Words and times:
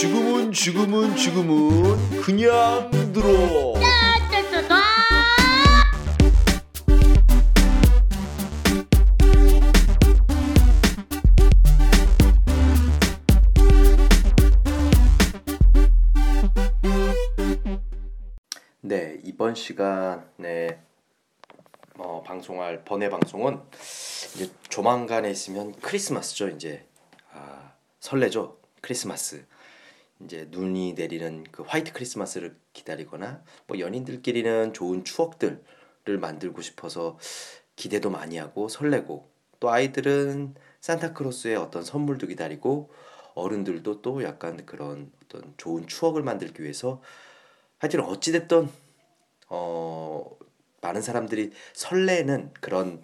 지금은 0.00 0.52
지금은 0.52 1.16
지금은 1.16 2.20
그냥 2.22 2.88
들어. 3.12 3.74
네 18.82 19.18
이번 19.24 19.56
시간에 19.56 20.78
어, 21.96 22.22
방송할 22.24 22.84
번외 22.84 23.10
방송은 23.10 23.60
이제 24.36 24.48
조만간에 24.68 25.28
있으면 25.28 25.74
크리스마스죠 25.80 26.50
이제. 26.50 26.86
아, 27.32 27.72
설레죠 27.98 28.58
크리스마스 28.80 29.44
이제 30.24 30.48
눈이 30.50 30.94
내리는 30.94 31.44
그 31.50 31.62
화이트 31.62 31.92
크리스마스를 31.92 32.56
기다리거나 32.72 33.42
뭐 33.66 33.78
연인들끼리는 33.78 34.72
좋은 34.72 35.04
추억들을 35.04 35.60
만들고 36.20 36.60
싶어서 36.62 37.18
기대도 37.76 38.10
많이 38.10 38.36
하고 38.38 38.68
설레고 38.68 39.30
또 39.60 39.70
아이들은 39.70 40.54
산타크로스의 40.80 41.56
어떤 41.56 41.84
선물도 41.84 42.26
기다리고 42.26 42.90
어른들도 43.34 44.02
또 44.02 44.22
약간 44.24 44.64
그런 44.66 45.12
어떤 45.24 45.54
좋은 45.56 45.86
추억을 45.86 46.22
만들기 46.22 46.62
위해서 46.62 47.00
하여튼 47.78 48.00
어찌됐든 48.00 48.68
어 49.48 50.28
많은 50.80 51.00
사람들이 51.00 51.52
설레는 51.74 52.52
그런 52.60 53.02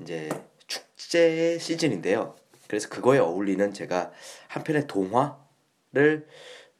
이제 0.00 0.28
축제 0.66 1.58
시즌인데요. 1.58 2.34
그래서 2.68 2.88
그거에 2.88 3.18
어울리는 3.18 3.72
제가 3.72 4.12
한 4.48 4.64
편의 4.64 4.86
동화 4.86 5.43
를 5.94 6.26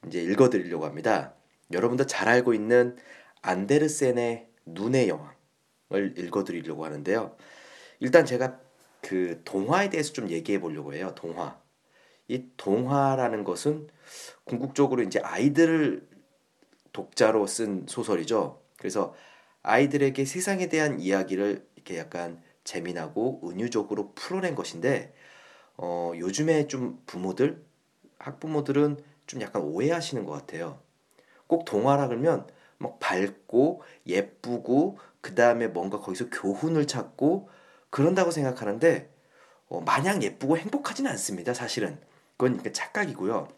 이제 0.07 0.21
읽어드리려고 0.21 0.85
합니다. 0.85 1.35
여러분도 1.73 2.07
잘 2.07 2.29
알고 2.29 2.53
있는 2.53 2.97
안데르센의 3.43 4.49
눈의 4.67 5.09
여왕을 5.09 6.19
읽어드리려고 6.19 6.85
하는데요. 6.85 7.37
일단 8.01 8.27
제가 8.27 8.61
그 9.01 9.41
동화에 9.45 9.89
대해서 9.91 10.13
좀 10.13 10.31
얘기해 10.31 10.61
보려고 10.61 10.95
해요. 10.95 11.13
동화. 11.15 11.61
이 12.27 12.47
동화라는 12.57 13.45
것은 13.45 13.89
궁극적으로 14.45 15.03
이제 15.03 15.21
아이들을 15.21 16.09
독자로 16.93 17.47
쓴 17.47 17.87
소설이죠. 17.87 18.63
그래서 18.79 19.15
아이들에게 19.63 20.25
세상에 20.25 20.69
대한 20.69 21.01
이야기를 21.01 21.67
이렇게 21.77 21.99
약간 21.99 22.43
재미나고 22.65 23.43
은유적으로 23.49 24.13
풀어낸 24.15 24.55
것인데 24.55 25.15
어, 25.77 26.13
요즘에 26.17 26.67
좀 26.67 27.03
부모들 27.07 27.65
학부모들은 28.19 29.03
좀 29.27 29.41
약간 29.41 29.63
오해하시는 29.63 30.25
것 30.25 30.33
같아요. 30.33 30.81
꼭 31.47 31.65
동화라 31.65 32.09
그러면 32.09 32.47
막 32.79 32.99
밝고 32.99 33.83
예쁘고 34.07 34.99
그 35.21 35.35
다음에 35.35 35.69
뭔가 35.69 36.01
거기서 36.01 36.31
교훈을 36.31 36.87
찾고 36.87 37.49
그런다고 37.91 38.31
생각하는데 38.31 39.11
어, 39.69 39.81
마냥 39.81 40.23
예쁘고 40.23 40.59
행복하지는 40.59 41.11
않습니다. 41.13 41.55
사실은 41.55 41.99
그건 42.37 42.61
착각이고요. 42.73 43.49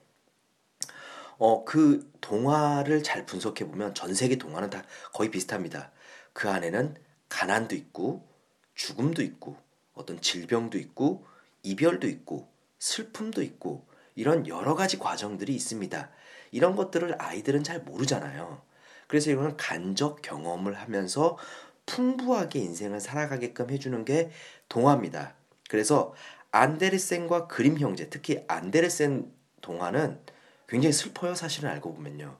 어, 1.38 1.64
그 1.64 2.10
동화를 2.20 3.02
잘 3.02 3.26
분석해 3.26 3.66
보면 3.66 3.94
전 3.94 4.14
세계 4.14 4.36
동화는 4.36 4.70
다 4.70 4.84
거의 5.12 5.30
비슷합니다. 5.30 5.90
그 6.32 6.48
안에는 6.48 6.96
가난도 7.28 7.74
있고 7.74 8.26
죽음도 8.74 9.22
있고 9.22 9.56
어떤 9.94 10.20
질병도 10.20 10.78
있고 10.78 11.26
이별도 11.62 12.06
있고 12.06 12.48
슬픔도 12.78 13.42
있고 13.42 13.85
이런 14.16 14.48
여러 14.48 14.74
가지 14.74 14.98
과정들이 14.98 15.54
있습니다. 15.54 16.10
이런 16.50 16.74
것들을 16.74 17.14
아이들은 17.22 17.62
잘 17.62 17.80
모르잖아요. 17.80 18.60
그래서 19.06 19.30
이거는 19.30 19.56
간접 19.56 20.22
경험을 20.22 20.74
하면서 20.74 21.38
풍부하게 21.86 22.58
인생을 22.58 22.98
살아가게끔 22.98 23.70
해주는 23.70 24.04
게 24.04 24.30
동화입니다. 24.68 25.34
그래서 25.68 26.14
안데르센과 26.50 27.46
그림 27.46 27.78
형제, 27.78 28.08
특히 28.08 28.42
안데르센 28.48 29.30
동화는 29.60 30.20
굉장히 30.68 30.92
슬퍼요. 30.92 31.34
사실은 31.34 31.70
알고 31.70 31.94
보면요. 31.94 32.36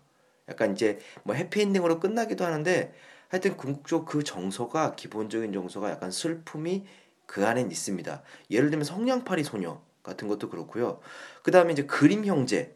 약간 0.49 0.73
이제 0.73 0.99
뭐 1.23 1.35
해피엔딩으로 1.35 2.01
끝나기도 2.01 2.45
하는데 2.45 2.95
하여튼 3.29 3.57
궁극적 3.57 4.07
그 4.07 4.25
정서가 4.25 4.95
기본적인 4.95 5.53
정서가 5.53 5.91
약간 5.91 6.11
슬픔이 6.11 6.87
그 7.27 7.47
안엔 7.47 7.71
있습니다. 7.71 8.23
예를 8.51 8.71
들면 8.71 8.85
성냥팔이 8.85 9.45
소녀 9.45 9.81
같은 10.07 10.29
것도 10.29 10.49
그렇고요. 10.49 11.01
그 11.43 11.51
다음에 11.51 11.73
이제 11.73 11.85
그림 11.85 12.25
형제. 12.25 12.75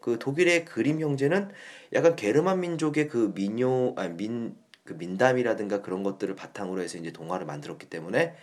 그 0.00 0.18
독일의 0.18 0.64
그림 0.64 1.00
형제는 1.00 1.50
약간 1.92 2.16
게르만 2.16 2.60
민족의 2.60 3.08
그 3.08 3.32
민요 3.34 3.94
아니 3.96 4.14
민그 4.14 4.94
민담이라든가 4.94 5.82
그런 5.82 6.02
것들을 6.02 6.34
바탕으로 6.34 6.82
해서 6.82 6.98
이제 6.98 7.12
동화를 7.12 7.46
만들었기 7.46 7.88
때문에 7.88 8.34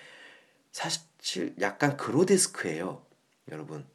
사실 0.71 1.55
약간 1.59 1.97
그로데스크예요, 1.97 3.01
여러분. 3.51 3.85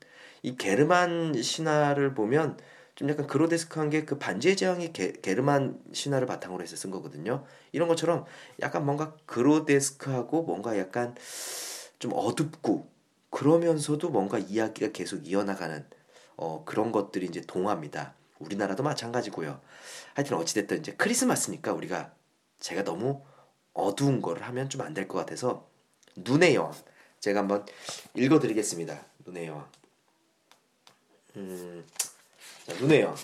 이 0.42 0.56
게르만 0.56 1.40
신화를 1.40 2.14
보면 2.14 2.58
좀 2.96 3.08
약간 3.08 3.26
그로데스크한 3.26 3.90
게 3.90 4.04
그 4.04 4.18
반지의 4.18 4.56
제왕이 4.56 4.92
게, 4.92 5.12
게르만 5.12 5.80
신화를 5.92 6.26
바탕으로 6.26 6.62
해서 6.62 6.76
쓴 6.76 6.90
거거든요. 6.90 7.44
이런 7.72 7.88
것처럼 7.88 8.24
약간 8.60 8.84
뭔가 8.84 9.16
그로데스크하고 9.26 10.42
뭔가 10.42 10.78
약간 10.78 11.14
좀 11.98 12.12
어둡고 12.14 12.93
그러면서도 13.34 14.10
뭔가 14.10 14.38
이야기가 14.38 14.92
계속 14.92 15.26
이어나가는 15.26 15.84
어, 16.36 16.62
그런 16.64 16.92
것들이 16.92 17.26
이제 17.26 17.40
동화입니다. 17.40 18.14
우리나라도 18.38 18.84
마찬가지고요. 18.84 19.60
하여튼 20.14 20.36
어찌됐든 20.36 20.78
이제 20.78 20.94
크리스마스니까 20.94 21.72
우리가 21.72 22.14
제가 22.60 22.84
너무 22.84 23.22
어두운 23.72 24.22
거를 24.22 24.42
하면 24.44 24.68
좀 24.68 24.82
안 24.82 24.94
될 24.94 25.08
것 25.08 25.18
같아서 25.18 25.68
눈의 26.14 26.54
여왕 26.54 26.72
제가 27.18 27.40
한번 27.40 27.66
읽어드리겠습니다. 28.14 29.04
눈의 29.26 29.48
여왕. 29.48 29.68
음, 31.36 31.84
자, 32.66 32.74
눈의 32.74 33.00
여왕. 33.00 33.16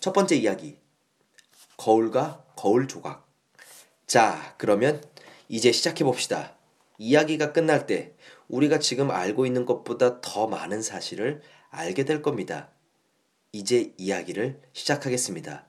첫 0.00 0.12
번째 0.14 0.36
이야기. 0.36 0.78
거울과 1.76 2.44
거울 2.56 2.88
조각. 2.88 3.26
자, 4.06 4.54
그러면 4.56 5.02
이제 5.50 5.70
시작해 5.70 6.02
봅시다. 6.02 6.54
이야기가 6.96 7.52
끝날 7.52 7.86
때 7.86 8.14
우리가 8.48 8.78
지금 8.78 9.10
알고 9.10 9.46
있는 9.46 9.66
것보다 9.66 10.20
더 10.20 10.46
많은 10.46 10.82
사실을 10.82 11.42
알게 11.70 12.04
될 12.04 12.22
겁니다. 12.22 12.70
이제 13.52 13.94
이야기를 13.98 14.60
시작하겠습니다. 14.72 15.66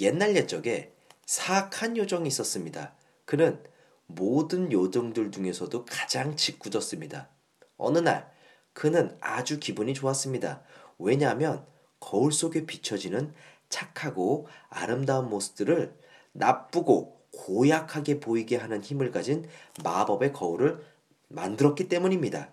옛날 0.00 0.36
옛적에 0.36 0.92
사악한 1.26 1.96
요정이 1.96 2.28
있었습니다. 2.28 2.94
그는 3.24 3.62
모든 4.06 4.70
요정들 4.70 5.30
중에서도 5.30 5.84
가장 5.86 6.36
짓궂었습니다. 6.36 7.28
어느 7.76 7.98
날 7.98 8.30
그는 8.72 9.16
아주 9.20 9.58
기분이 9.58 9.94
좋았습니다. 9.94 10.62
왜냐하면 10.98 11.66
거울 12.00 12.32
속에 12.32 12.66
비춰지는 12.66 13.32
착하고 13.68 14.46
아름다운 14.68 15.30
모습들을 15.30 15.96
나쁘고 16.32 17.24
고약하게 17.32 18.20
보이게 18.20 18.56
하는 18.56 18.82
힘을 18.82 19.10
가진 19.10 19.48
마법의 19.82 20.32
거울을 20.32 20.84
만들었기 21.28 21.88
때문입니다. 21.88 22.50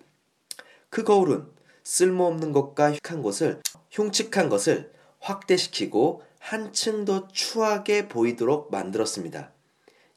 그 0.90 1.04
거울은 1.04 1.46
쓸모없는 1.84 2.52
것과 2.52 2.92
흉한 3.04 3.22
것을 3.22 3.62
흉측한 3.90 4.48
것을 4.48 4.92
확대시키고 5.20 6.22
한층 6.38 7.04
더 7.04 7.28
추하게 7.28 8.08
보이도록 8.08 8.70
만들었습니다. 8.70 9.52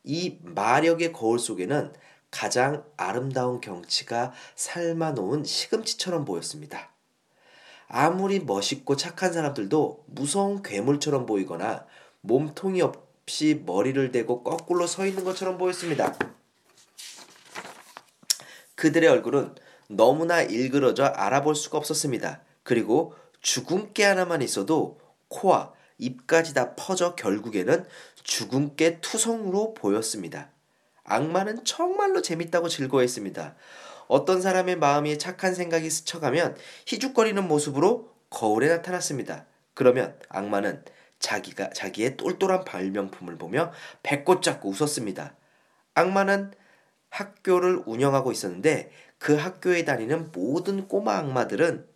이 0.03 0.39
마력의 0.41 1.13
거울 1.13 1.39
속에는 1.39 1.93
가장 2.31 2.83
아름다운 2.97 3.61
경치가 3.61 4.33
삶아놓은 4.55 5.43
시금치처럼 5.43 6.25
보였습니다. 6.25 6.91
아무리 7.87 8.39
멋있고 8.39 8.95
착한 8.95 9.31
사람들도 9.31 10.05
무서운 10.07 10.61
괴물처럼 10.63 11.25
보이거나 11.25 11.85
몸통이 12.21 12.81
없이 12.81 13.63
머리를 13.65 14.11
대고 14.11 14.43
거꾸로 14.43 14.87
서 14.87 15.05
있는 15.05 15.23
것처럼 15.23 15.57
보였습니다. 15.57 16.17
그들의 18.75 19.09
얼굴은 19.09 19.55
너무나 19.87 20.41
일그러져 20.41 21.05
알아볼 21.05 21.55
수가 21.55 21.77
없었습니다. 21.77 22.41
그리고 22.63 23.13
주근깨 23.41 24.03
하나만 24.03 24.41
있어도 24.41 24.99
코와 25.27 25.73
입까지 25.97 26.53
다 26.53 26.75
퍼져 26.75 27.15
결국에는 27.15 27.85
주근깨 28.23 28.99
투성으로 29.01 29.73
보였습니다. 29.73 30.49
악마는 31.03 31.63
정말로 31.63 32.21
재밌다고 32.21 32.67
즐거워했습니다. 32.67 33.55
어떤 34.07 34.41
사람의 34.41 34.77
마음에 34.77 35.17
착한 35.17 35.53
생각이 35.53 35.89
스쳐가면 35.89 36.57
희죽거리는 36.87 37.47
모습으로 37.47 38.09
거울에 38.29 38.67
나타났습니다. 38.67 39.45
그러면 39.73 40.17
악마는 40.29 40.83
자기가 41.19 41.69
자기의 41.71 42.17
똘똘한 42.17 42.65
발명품을 42.65 43.37
보며 43.37 43.71
배꼽 44.03 44.41
잡고 44.41 44.69
웃었습니다. 44.69 45.35
악마는 45.93 46.51
학교를 47.15 47.83
운영하고 47.85 48.31
있었는데 48.31 48.91
그 49.17 49.35
학교에 49.35 49.85
다니는 49.85 50.31
모든 50.33 50.87
꼬마 50.87 51.17
악마들은 51.17 51.87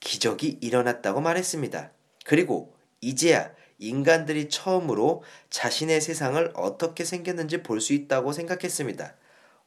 기적이 0.00 0.58
일어났다고 0.62 1.20
말했습니다. 1.20 1.90
그리고 2.24 2.74
이제야 3.00 3.52
인간들이 3.78 4.48
처음으로 4.48 5.22
자신의 5.50 6.00
세상을 6.00 6.52
어떻게 6.54 7.04
생겼는지 7.04 7.62
볼 7.62 7.80
수 7.80 7.92
있다고 7.92 8.32
생각했습니다. 8.32 9.14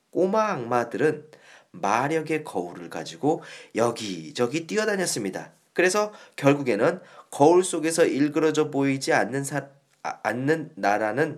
꼬마 0.09 0.51
악마들은 0.51 1.29
마력의 1.71 2.43
거울을 2.43 2.89
가지고 2.89 3.43
여기저기 3.75 4.65
뛰어다녔습니다. 4.65 5.51
그래서 5.73 6.13
결국에는 6.37 7.01
거울 7.29 7.63
속에서 7.63 8.05
일그러져 8.05 8.71
보이지 8.71 9.13
않는 9.13 9.43
사, 9.43 9.67
아, 10.01 10.19
않는 10.23 10.71
나라는 10.75 11.37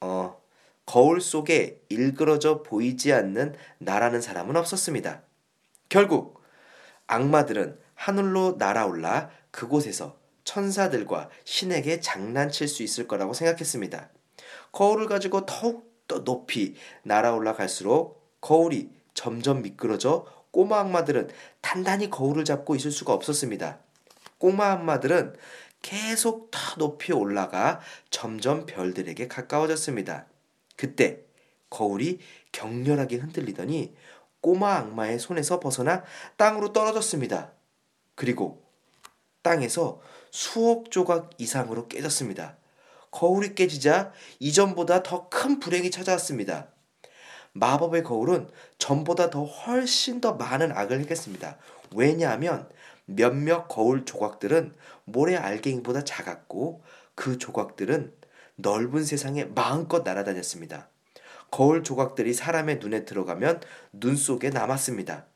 어, 0.00 0.40
거울 0.86 1.20
속에 1.20 1.82
일그러져 1.88 2.62
보이지 2.62 3.12
않는 3.12 3.54
나라는 3.78 4.20
사람은 4.20 4.56
없었습니다. 4.56 5.22
결국 5.88 6.40
악마들은 7.08 7.78
하늘로 7.94 8.56
날아올라 8.58 9.30
그곳에서 9.50 10.16
천사들과 10.44 11.28
신에게 11.44 12.00
장난칠 12.00 12.68
수 12.68 12.82
있을 12.82 13.08
거라고 13.08 13.34
생각했습니다. 13.34 14.10
거울을 14.72 15.06
가지고 15.06 15.44
더욱 15.44 15.92
더 16.06 16.22
높이 16.22 16.76
날아올라 17.02 17.54
갈수록 17.54 18.38
거울이 18.40 18.90
점점 19.12 19.62
미끄러져 19.62 20.24
꼬마 20.52 20.78
악마들은 20.80 21.28
단단히 21.60 22.08
거울을 22.10 22.44
잡고 22.44 22.76
있을 22.76 22.92
수가 22.92 23.12
없었습니다. 23.12 23.80
꼬마 24.38 24.70
악마들은 24.70 25.34
계속 25.82 26.50
더 26.50 26.76
높이 26.76 27.12
올라가 27.12 27.80
점점 28.10 28.66
별들에게 28.66 29.26
가까워졌습니다. 29.28 30.26
그때 30.76 31.24
거울이 31.70 32.20
격렬하게 32.52 33.16
흔들리더니 33.16 33.94
꼬마 34.40 34.76
악마의 34.76 35.18
손에서 35.18 35.58
벗어나 35.60 36.04
땅으로 36.36 36.72
떨어졌습니다. 36.72 37.52
그리고 38.14 38.62
땅에서 39.42 40.00
수억 40.30 40.90
조각 40.90 41.30
이상으로 41.38 41.88
깨졌습니다. 41.88 42.56
거울이 43.10 43.54
깨지자 43.54 44.12
이전보다 44.38 45.02
더 45.02 45.28
큰 45.30 45.60
불행이 45.60 45.90
찾아왔습니다. 45.90 46.68
마법의 47.52 48.02
거울은 48.02 48.48
전보다 48.78 49.30
더 49.30 49.44
훨씬 49.44 50.20
더 50.20 50.34
많은 50.34 50.72
악을 50.72 51.00
했겠습니다. 51.00 51.56
왜냐하면 51.94 52.68
몇몇 53.06 53.68
거울 53.68 54.04
조각들은 54.04 54.74
모래 55.04 55.36
알갱이보다 55.36 56.04
작았고 56.04 56.82
그 57.14 57.38
조각들은 57.38 58.12
넓은 58.56 59.04
세상에 59.04 59.44
마음껏 59.44 60.02
날아다녔습니다. 60.02 60.88
거울 61.50 61.82
조각들이 61.82 62.34
사람의 62.34 62.78
눈에 62.78 63.04
들어가면 63.04 63.60
눈 63.92 64.16
속에 64.16 64.50
남았습니다. 64.50 65.26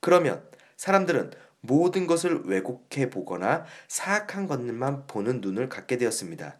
그러면 0.00 0.44
사람들은 0.76 1.32
모든 1.60 2.06
것을 2.06 2.42
왜곡해 2.44 3.10
보거나 3.10 3.64
사악한 3.88 4.46
것만 4.46 5.06
보는 5.06 5.40
눈을 5.40 5.68
갖게 5.68 5.96
되었습니다. 5.96 6.58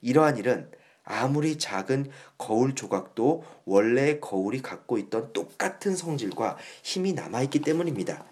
이러한 0.00 0.36
일은 0.38 0.70
아무리 1.04 1.56
작은 1.56 2.10
거울 2.36 2.74
조각도 2.74 3.44
원래 3.64 4.18
거울이 4.20 4.60
갖고 4.60 4.98
있던 4.98 5.32
똑같은 5.32 5.96
성질과 5.96 6.58
힘이 6.82 7.12
남아있기 7.14 7.60
때문입니다. 7.60 8.26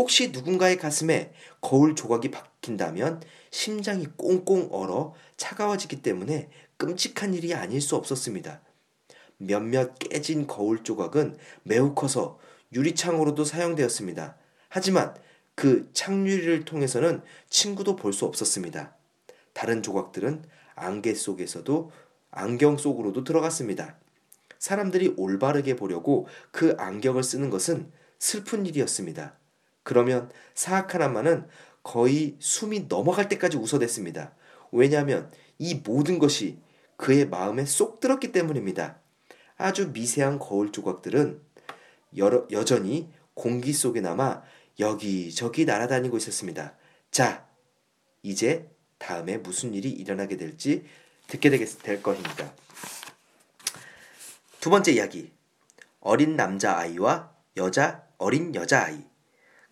혹시 0.00 0.30
누군가의 0.30 0.78
가슴에 0.78 1.30
거울 1.60 1.94
조각이 1.94 2.30
박힌다면 2.30 3.20
심장이 3.50 4.06
꽁꽁 4.16 4.70
얼어 4.72 5.12
차가워지기 5.36 6.00
때문에 6.00 6.48
끔찍한 6.78 7.34
일이 7.34 7.52
아닐 7.52 7.82
수 7.82 7.96
없었습니다. 7.96 8.62
몇몇 9.36 9.98
깨진 9.98 10.46
거울 10.46 10.82
조각은 10.82 11.36
매우 11.64 11.94
커서 11.94 12.38
유리창으로도 12.72 13.44
사용되었습니다. 13.44 14.38
하지만 14.70 15.14
그 15.54 15.90
창유리를 15.92 16.64
통해서는 16.64 17.20
친구도 17.50 17.96
볼 17.96 18.14
수 18.14 18.24
없었습니다. 18.24 18.96
다른 19.52 19.82
조각들은 19.82 20.46
안개 20.76 21.12
속에서도 21.12 21.92
안경 22.30 22.78
속으로도 22.78 23.24
들어갔습니다. 23.24 23.98
사람들이 24.58 25.12
올바르게 25.18 25.76
보려고 25.76 26.26
그 26.52 26.74
안경을 26.78 27.22
쓰는 27.22 27.50
것은 27.50 27.92
슬픈 28.18 28.64
일이었습니다. 28.64 29.39
그러면 29.90 30.30
사악한 30.54 31.02
악마는 31.02 31.48
거의 31.82 32.36
숨이 32.38 32.86
넘어갈 32.86 33.28
때까지 33.28 33.56
웃어댔습니다. 33.56 34.36
왜냐하면 34.70 35.32
이 35.58 35.82
모든 35.84 36.20
것이 36.20 36.60
그의 36.96 37.26
마음에 37.26 37.64
쏙 37.64 37.98
들었기 37.98 38.30
때문입니다. 38.30 39.00
아주 39.56 39.88
미세한 39.88 40.38
거울 40.38 40.70
조각들은 40.70 41.42
여러, 42.18 42.46
여전히 42.52 43.10
공기 43.34 43.72
속에 43.72 44.00
남아 44.00 44.44
여기저기 44.78 45.64
날아다니고 45.64 46.18
있었습니다. 46.18 46.76
자, 47.10 47.48
이제 48.22 48.70
다음에 48.98 49.38
무슨 49.38 49.74
일이 49.74 49.90
일어나게 49.90 50.36
될지 50.36 50.84
듣게 51.26 51.50
될 51.50 52.00
것입니다. 52.00 52.52
두 54.60 54.70
번째 54.70 54.92
이야기. 54.92 55.32
어린 55.98 56.36
남자아이와 56.36 57.34
여자, 57.56 58.06
어린 58.18 58.54
여자아이. 58.54 59.09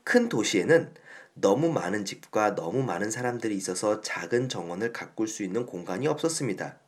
큰 0.08 0.30
도시에는 0.30 0.94
너무 1.34 1.70
많은 1.70 2.06
집과 2.06 2.54
너무 2.54 2.82
많은 2.82 3.10
사람들이 3.10 3.54
있어서 3.54 4.00
작은 4.00 4.48
정원을 4.48 4.94
가꿀 4.94 5.28
수 5.28 5.42
있는 5.42 5.66
공간이 5.66 6.08
없었습니다. 6.08 6.78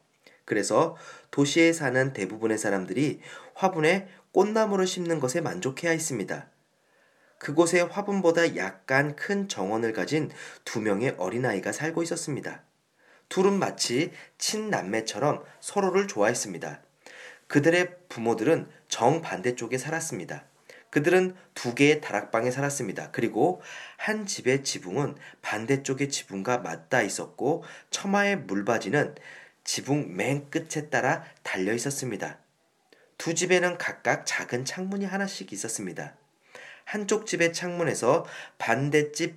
그래서 0.47 0.97
도시에 1.31 1.75
사는 1.75 2.15
대부분의 2.15 2.57
사람들이 2.57 3.21
화분에 3.53 4.09
꽃나무를 4.33 4.87
심는 4.87 5.21
것에 5.21 5.43
만족해야 5.43 5.93
했습니다. 5.93 6.49
그곳에 7.37 7.83
화분보다 7.83 8.57
약간 8.57 9.15
큰 9.17 9.49
정원을 9.49 9.93
가진 9.93 10.31
두 10.65 10.81
명의 10.81 11.15
어린아이가 11.19 11.73
살고 11.73 12.03
있었습니다. 12.03 12.63
둘은 13.29 13.59
마치 13.59 14.13
친남매처럼 14.39 15.45
서로를 15.61 16.09
좋아했습니다. 16.09 16.81
그들의 17.49 17.99
부모들은 18.09 18.67
정반대쪽에 18.89 19.77
살았습니다. 19.77 20.47
그들은 20.91 21.35
두 21.55 21.75
개의 21.75 22.01
다락방에 22.01 22.51
살았습니다. 22.51 23.11
그리고 23.13 23.63
한 23.97 24.27
집의 24.27 24.65
지붕은 24.65 25.17
반대쪽의 25.43 26.09
지붕과 26.09 26.59
맞닿아 26.59 27.03
있었고 27.03 27.65
처마의 27.91 28.39
물바지는 28.39 29.15
지붕 29.65 30.17
맨 30.17 30.51
끝에 30.51 30.89
따라 30.91 31.25
달려 31.43 31.73
있었습니다. 31.73 32.39
두 33.19 33.35
집에는 33.35 33.79
각각 33.79 34.25
작은 34.27 34.65
창문이 34.65 35.05
하나씩 35.05 35.53
있었습니다. 35.53 36.17
한쪽 36.85 37.27
집의 37.27 37.53
창문에서 37.53 38.27
반대집 38.59 39.37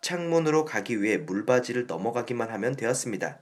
창문으로 0.00 0.64
가기 0.64 1.02
위해 1.02 1.18
물바지를 1.18 1.86
넘어가기만 1.86 2.50
하면 2.50 2.76
되었습니다. 2.76 3.40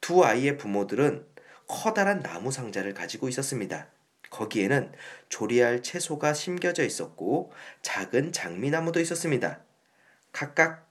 두 0.00 0.24
아이의 0.24 0.56
부모들은 0.56 1.26
커다란 1.66 2.20
나무 2.20 2.50
상자를 2.50 2.94
가지고 2.94 3.28
있었습니다. 3.28 3.86
거기에는 4.30 4.92
조리할 5.34 5.82
채소가 5.82 6.32
심겨져 6.32 6.84
있었고 6.84 7.50
작은 7.82 8.30
장미나무도 8.30 9.00
있었습니다. 9.00 9.58
각각 10.30 10.88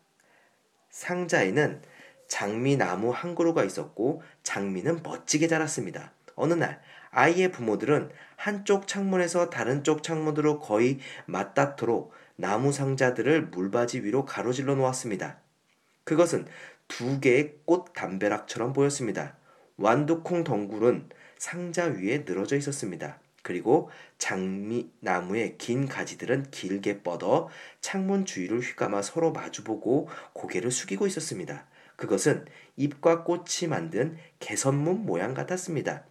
상자에는 0.90 1.82
장미나무 2.28 3.12
한 3.12 3.36
그루가 3.36 3.64
있었고 3.64 4.22
장미는 4.44 5.02
멋지게 5.02 5.48
자랐습니다. 5.48 6.12
어느 6.36 6.56
날 6.56 6.82
아이의 7.12 7.54
부모들은 7.54 8.12
한쪽 8.36 8.86
창문에서 8.86 9.50
다른 9.50 9.82
쪽 9.86 10.04
창문으로 10.04 10.60
거의 10.60 11.00
맞닿도록 11.26 12.12
나무 12.36 12.74
상자들을 12.74 13.44
물바지 13.44 14.04
위로 14.04 14.26
가로질러 14.26 14.76
놓았습니다. 14.76 15.40
그것은 16.04 16.48
두 16.90 17.22
개의 17.22 17.60
꽃 17.64 17.94
담벼락처럼 17.94 18.74
보였습니다. 18.74 19.38
완두콩 19.78 20.44
덩굴은 20.44 21.08
상자 21.38 21.86
위에 21.86 22.26
늘어져 22.28 22.58
있었습니다. 22.58 23.23
그리고 23.44 23.92
장미나무의 24.18 25.58
긴 25.58 25.88
가지들은 25.88 26.50
길게 26.50 27.04
뻗어 27.04 27.50
창문 27.82 28.26
주위를 28.26 28.62
휘감아 28.62 29.04
서로 29.04 29.32
마주보고 29.32 30.10
고개를 30.34 30.72
숙이고 30.72 31.06
있었습니다. 31.06 31.68
그것은 31.96 32.46
잎과 32.78 33.24
꽃이 33.24 33.68
만든 33.70 34.18
개선문 34.40 35.06
모양 35.06 35.34
같았습니다. 35.34 36.06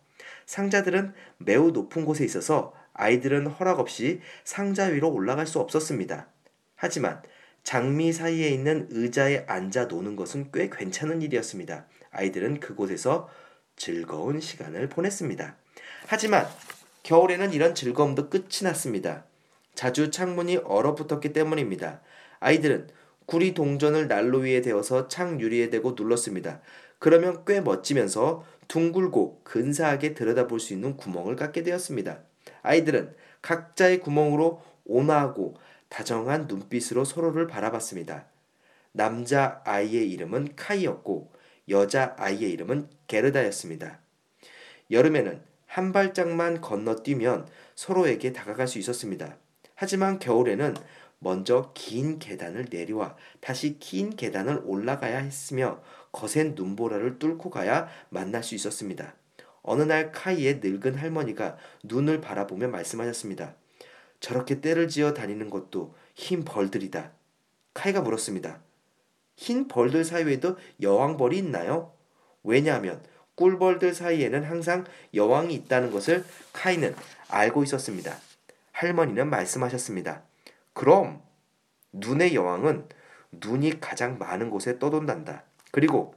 상자들은 0.46 1.14
매우 1.38 1.70
높은 1.70 2.04
곳에 2.04 2.24
있어서 2.24 2.74
아이들은 2.92 3.46
허락 3.46 3.80
없이 3.80 4.20
상자 4.44 4.84
위로 4.84 5.10
올라갈 5.10 5.46
수 5.46 5.58
없었습니다. 5.58 6.28
하지만 6.76 7.22
장미 7.62 8.12
사이에 8.12 8.48
있는 8.48 8.88
의자에 8.90 9.44
앉아 9.48 9.86
노는 9.86 10.16
것은 10.16 10.50
꽤 10.52 10.68
괜찮은 10.68 11.22
일이었습니다. 11.22 11.86
아이들은 12.10 12.60
그곳에서 12.60 13.30
즐거운 13.76 14.40
시간을 14.40 14.88
보냈습니다. 14.88 15.56
하지만 16.06 16.46
겨울에는 17.02 17.52
이런 17.52 17.74
즐거움도 17.74 18.30
끝이 18.30 18.62
났습니다. 18.62 19.24
자주 19.74 20.10
창문이 20.10 20.58
얼어붙었기 20.58 21.32
때문입니다. 21.32 22.00
아이들은 22.40 22.88
구리 23.26 23.54
동전을 23.54 24.08
난로 24.08 24.38
위에 24.38 24.60
대어서 24.60 25.08
창 25.08 25.40
유리에 25.40 25.70
대고 25.70 25.94
눌렀습니다. 25.96 26.60
그러면 26.98 27.44
꽤 27.46 27.60
멋지면서 27.60 28.44
둥글고 28.68 29.40
근사하게 29.44 30.14
들여다볼 30.14 30.60
수 30.60 30.72
있는 30.72 30.96
구멍을 30.96 31.36
갖게 31.36 31.62
되었습니다. 31.62 32.20
아이들은 32.62 33.14
각자의 33.42 34.00
구멍으로 34.00 34.62
온화하고 34.84 35.54
다정한 35.88 36.46
눈빛으로 36.46 37.04
서로를 37.04 37.46
바라봤습니다. 37.46 38.26
남자 38.92 39.62
아이의 39.64 40.10
이름은 40.10 40.54
카이였고 40.54 41.32
여자 41.68 42.14
아이의 42.18 42.52
이름은 42.52 42.88
게르다였습니다. 43.06 44.00
여름에는 44.90 45.51
한 45.72 45.90
발짝만 45.90 46.60
건너뛰면 46.60 47.48
서로에게 47.76 48.34
다가갈 48.34 48.68
수 48.68 48.78
있었습니다. 48.78 49.38
하지만 49.74 50.18
겨울에는 50.18 50.74
먼저 51.18 51.70
긴 51.72 52.18
계단을 52.18 52.66
내려와 52.68 53.16
다시 53.40 53.78
긴 53.78 54.10
계단을 54.14 54.64
올라가야 54.66 55.16
했으며 55.16 55.80
거센 56.12 56.54
눈보라를 56.56 57.18
뚫고 57.18 57.48
가야 57.48 57.88
만날 58.10 58.42
수 58.42 58.54
있었습니다. 58.54 59.14
어느 59.62 59.82
날 59.84 60.12
카이의 60.12 60.60
늙은 60.62 60.94
할머니가 60.94 61.56
눈을 61.84 62.20
바라보며 62.20 62.68
말씀하셨습니다. 62.68 63.54
저렇게 64.20 64.60
때를 64.60 64.88
지어 64.88 65.14
다니는 65.14 65.48
것도 65.48 65.94
흰 66.14 66.44
벌들이다. 66.44 67.12
카이가 67.72 68.02
물었습니다. 68.02 68.60
흰 69.36 69.68
벌들 69.68 70.04
사이에도 70.04 70.58
여왕벌이 70.82 71.38
있나요? 71.38 71.94
왜냐하면 72.42 73.02
꿀벌들 73.36 73.94
사이에는 73.94 74.44
항상 74.44 74.84
여왕이 75.14 75.54
있다는 75.54 75.90
것을 75.90 76.24
카이는 76.52 76.94
알고 77.28 77.62
있었습니다. 77.64 78.16
할머니는 78.72 79.30
말씀하셨습니다. 79.30 80.22
그럼 80.72 81.22
눈의 81.92 82.34
여왕은 82.34 82.88
눈이 83.32 83.80
가장 83.80 84.18
많은 84.18 84.50
곳에 84.50 84.78
떠돈단다. 84.78 85.44
그리고 85.70 86.14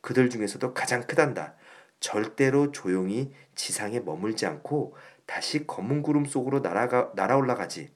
그들 0.00 0.30
중에서도 0.30 0.74
가장 0.74 1.02
크단다. 1.06 1.54
절대로 2.00 2.72
조용히 2.72 3.32
지상에 3.54 4.00
머물지 4.00 4.46
않고 4.46 4.96
다시 5.26 5.66
검은 5.66 6.02
구름 6.02 6.24
속으로 6.24 6.60
날아가, 6.60 7.12
날아올라가지. 7.14 7.90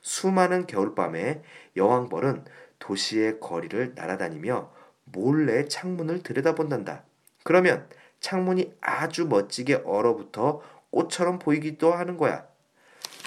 수많은 0.00 0.66
겨울밤에 0.66 1.42
여왕벌은 1.76 2.44
도시의 2.78 3.40
거리를 3.40 3.92
날아다니며 3.94 4.72
몰래 5.04 5.66
창문을 5.66 6.22
들여다본단다. 6.22 7.04
그러면 7.42 7.88
창문이 8.20 8.74
아주 8.80 9.26
멋지게 9.26 9.82
얼어붙어 9.84 10.62
꽃처럼 10.90 11.38
보이기도 11.38 11.92
하는 11.92 12.16
거야. 12.16 12.46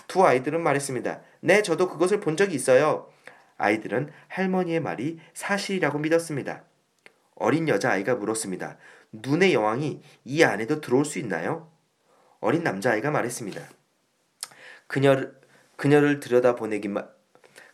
두 0.08 0.25
아이들은 0.25 0.62
말했습니다. 0.62 1.22
네, 1.41 1.62
저도 1.62 1.88
그것을 1.88 2.20
본 2.20 2.36
적이 2.36 2.56
있어요. 2.56 3.10
아이들은 3.58 4.12
할머니의 4.27 4.80
말이 4.80 5.20
사실이라고 5.34 6.00
믿었습니다. 6.00 6.63
어린 7.36 7.68
여자아이가 7.68 8.15
물었습니다. 8.15 8.77
눈의 9.12 9.53
여왕이 9.53 10.01
이 10.25 10.44
안에도 10.44 10.82
들어올 10.82 11.06
수 11.06 11.20
있나요? 11.20 11.72
어린 12.39 12.63
남자아이가 12.63 13.12
말했습니다. 13.12 13.62
그녀를, 14.88 15.39
그녀를 15.75 16.20
들여다보내기만, 16.20 17.08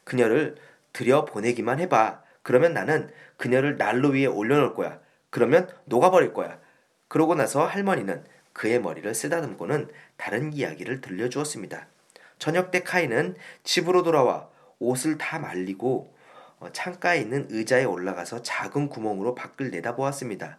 그녀를 0.03 0.55
들여보내기만 0.93 1.79
해봐. 1.79 2.21
그러면 2.43 2.73
나는 2.73 3.09
그녀를 3.37 3.77
난로 3.77 4.09
위에 4.09 4.25
올려놓을 4.25 4.73
거야. 4.73 4.99
그러면 5.29 5.69
녹아버릴 5.85 6.33
거야. 6.33 6.59
그러고 7.07 7.35
나서 7.35 7.65
할머니는 7.65 8.23
그의 8.53 8.81
머리를 8.81 9.13
쓰다듬고는 9.13 9.89
다른 10.17 10.53
이야기를 10.53 11.01
들려주었습니다. 11.01 11.87
저녁 12.39 12.71
때 12.71 12.83
카이는 12.83 13.35
집으로 13.63 14.03
돌아와 14.03 14.49
옷을 14.79 15.17
다 15.17 15.39
말리고 15.39 16.15
어, 16.59 16.69
창가에 16.71 17.19
있는 17.19 17.47
의자에 17.49 17.83
올라가서 17.83 18.41
작은 18.41 18.89
구멍으로 18.89 19.35
밖을 19.35 19.69
내다보았습니다. 19.69 20.57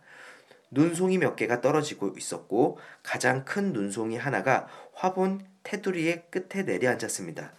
눈송이 0.70 1.18
몇 1.18 1.34
개가 1.34 1.60
떨어지고 1.60 2.14
있었고 2.16 2.78
가장 3.02 3.44
큰 3.44 3.72
눈송이 3.72 4.16
하나가 4.16 4.68
화분 4.92 5.44
테두리의 5.62 6.26
끝에 6.30 6.62
내려앉았습니다. 6.62 7.52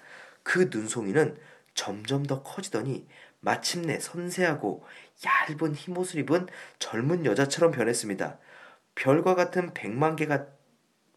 그 0.44 0.70
눈송이는 0.72 1.38
점점 1.74 2.26
더 2.26 2.44
커지더니 2.44 3.08
마침내 3.42 4.00
섬세하고 4.00 4.84
얇은 5.26 5.76
흰옷을 5.76 6.20
입은 6.22 6.48
젊은 6.80 7.26
여자처럼 7.26 7.72
변했습니다. 7.72 8.38
별과 8.96 9.36
같은 9.36 9.74
백만 9.74 10.16
개가 10.16 10.48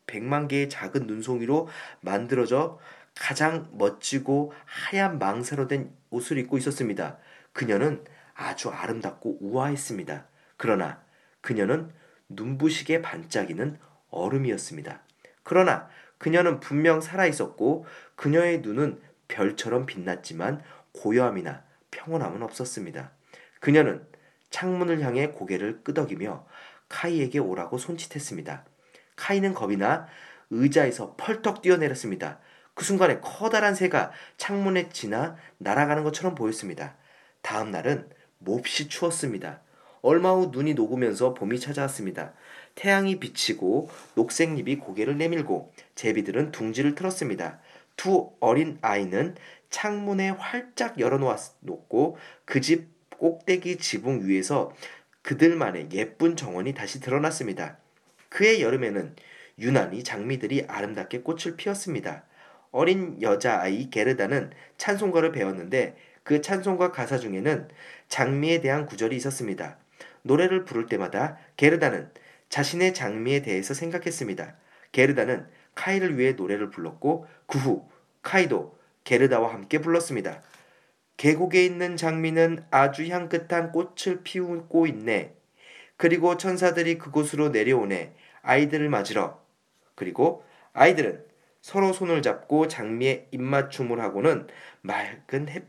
백만 0.07 0.49
개의 0.49 0.69
작은 0.69 1.07
눈송이로 1.07 1.69
만들어져 2.01 2.79
가장 3.15 3.69
멋지고 3.73 4.53
하얀 4.65 5.19
망사로 5.19 5.69
된 5.69 5.93
옷을 6.11 6.39
입고 6.39 6.59
있었습니다. 6.59 7.19
그녀는 7.53 8.05
아주 8.35 8.71
아름답고 8.71 9.39
우아했습니다. 9.41 10.27
그러나 10.57 11.03
그녀는 11.41 11.93
눈부시게 12.29 13.03
반짝이는 13.03 13.79
얼음이었습니다. 14.11 15.03
그러나 15.43 15.89
그녀는 16.19 16.61
분명 16.61 17.01
살아 17.01 17.27
있었고 17.27 17.87
그녀의 18.15 18.61
눈은 18.61 19.01
별처럼 19.29 19.87
빛났지만 19.87 20.63
고요함이나 20.93 21.65
평온함은 21.93 22.43
없었습니다. 22.43 23.13
그녀는 23.61 24.05
창문을 24.51 25.01
향해 25.01 25.29
고개를 25.29 25.85
끄덕이며 25.85 26.45
카이에게 26.89 27.39
오라고 27.39 27.79
손짓했습니다. 27.79 28.65
카이는 29.17 29.55
겁이 29.55 29.77
나 29.77 30.09
의자에서 30.51 31.15
펄떡 31.17 31.63
뛰어내렸습니다. 31.63 32.41
그 32.75 32.85
순간에 32.85 33.21
커다란 33.21 33.75
새가 33.75 34.13
창문에 34.37 34.89
지나 34.91 35.37
날아가는 35.59 36.05
것처럼 36.05 36.35
보였습니다. 36.35 36.97
다음 37.41 37.71
날은 37.71 38.09
몹시 38.39 38.89
추웠습니다. 38.89 39.61
얼마 40.03 40.33
후 40.33 40.51
눈이 40.53 40.75
녹으면서 40.75 41.33
봄이 41.35 41.61
찾아왔습니다. 41.61 42.33
태양이 42.75 43.21
비치고 43.21 43.89
녹색잎이 44.17 44.79
고개를 44.79 45.17
내밀고 45.17 45.73
제비들은 45.95 46.51
둥지를 46.51 46.95
틀었습니다. 46.95 47.61
두 47.97 48.33
어린 48.41 48.79
아이는 48.83 49.37
창문에 49.73 50.31
활짝 50.31 51.01
열어놓고 51.01 52.17
그 52.45 52.61
집 52.61 52.93
꼭대기 53.19 53.79
지붕 53.79 54.27
위에서 54.29 54.73
그들만의 55.23 55.89
예쁜 55.93 56.35
정원이 56.37 56.75
다시 56.75 57.01
드러났습니다. 57.01 57.79
그의 58.29 58.63
여름에는 58.63 59.15
유난히 59.61 60.03
장미들이 60.03 60.65
아름답게 60.67 61.21
꽃을 61.21 61.57
피웠습니다. 61.57 62.25
어린 62.73 63.21
여자아이 63.23 63.91
게르다는 63.91 64.51
찬송가를 64.77 65.31
배웠는데 65.31 65.97
그 66.25 66.41
찬송가 66.41 66.91
가사 66.91 67.19
중에는 67.19 67.69
장미에 68.09 68.61
대한 68.61 68.87
구절이 68.87 69.15
있었습니다. 69.17 69.79
노래를 70.23 70.65
부를 70.65 70.87
때마다 70.87 71.39
게르다는 71.57 72.11
자신의 72.49 72.93
장미에 72.95 73.43
대해서 73.43 73.73
생각했습니다. 73.75 74.57
게르다는 74.93 75.47
카이를 75.77 76.19
위해 76.19 76.33
노래를 76.33 76.71
불렀고 76.71 77.27
그 77.47 77.59
후 77.59 77.89
카이도 78.23 78.77
게르다와 79.05 79.53
함께 79.53 79.81
불렀습니다. 79.81 80.43
계곡에 81.17 81.65
있는 81.65 81.97
장미는 81.97 82.65
아주 82.71 83.07
향긋한 83.07 83.73
꽃을 83.73 84.23
피우고 84.25 84.87
있네. 84.87 85.35
그리고 85.97 86.37
천사들이 86.37 86.99
그곳으로 86.99 87.51
내려오네. 87.51 88.15
아이들을 88.43 88.89
맞으러. 88.89 89.41
그리고 89.95 90.45
아이들은 90.73 91.25
서로 91.61 91.93
손을 91.93 92.23
잡고 92.23 92.67
장미에 92.67 93.29
입맞춤을 93.31 94.01
하고는 94.01 94.49
맑은 94.81 95.49
햇, 95.49 95.65